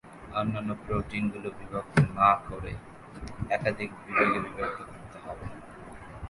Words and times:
অন্যান্য 0.35 0.71
প্রোটিনগুলি 0.83 1.49
বিভক্ত 1.59 1.95
না 2.17 2.29
করে 2.47 2.71
একাধিক 3.49 3.89
বিভাগে 4.03 4.39
বিভক্ত 4.45 4.79
করতে 4.89 5.17
হবে। 5.25 5.45